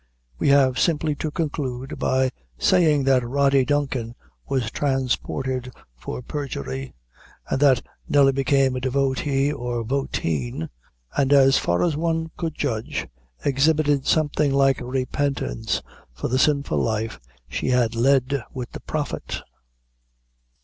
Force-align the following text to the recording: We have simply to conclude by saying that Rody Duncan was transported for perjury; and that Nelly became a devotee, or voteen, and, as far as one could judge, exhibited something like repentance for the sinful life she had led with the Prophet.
We 0.39 0.47
have 0.49 0.79
simply 0.79 1.13
to 1.17 1.29
conclude 1.29 1.99
by 1.99 2.31
saying 2.57 3.03
that 3.03 3.21
Rody 3.23 3.63
Duncan 3.65 4.15
was 4.49 4.71
transported 4.71 5.71
for 5.95 6.23
perjury; 6.23 6.95
and 7.47 7.59
that 7.59 7.85
Nelly 8.09 8.31
became 8.31 8.75
a 8.75 8.79
devotee, 8.81 9.53
or 9.53 9.83
voteen, 9.83 10.69
and, 11.15 11.31
as 11.31 11.59
far 11.59 11.83
as 11.83 11.95
one 11.95 12.31
could 12.35 12.55
judge, 12.55 13.07
exhibited 13.45 14.07
something 14.07 14.51
like 14.51 14.81
repentance 14.81 15.83
for 16.15 16.29
the 16.29 16.39
sinful 16.39 16.79
life 16.79 17.19
she 17.47 17.67
had 17.67 17.93
led 17.93 18.43
with 18.51 18.71
the 18.71 18.79
Prophet. 18.79 19.43